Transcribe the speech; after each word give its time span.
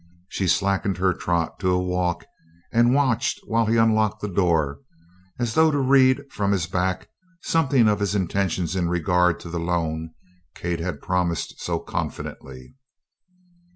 She 0.29 0.47
slackened 0.47 0.97
her 0.97 1.13
trot 1.13 1.59
to 1.59 1.69
a 1.69 1.79
walk 1.79 2.25
and 2.73 2.95
watched 2.95 3.39
while 3.45 3.67
he 3.67 3.77
unlocked 3.77 4.19
the 4.19 4.27
door, 4.33 4.79
as 5.37 5.53
though 5.53 5.69
to 5.69 5.77
read 5.77 6.21
from 6.33 6.53
his 6.53 6.65
back 6.65 7.09
something 7.43 7.87
of 7.87 7.99
his 7.99 8.15
intentions 8.15 8.75
in 8.75 8.89
regard 8.89 9.39
to 9.41 9.49
the 9.51 9.59
loan 9.59 10.11
Kate 10.55 10.79
had 10.79 11.03
promised 11.03 11.61
so 11.61 11.77
confidently. 11.77 12.73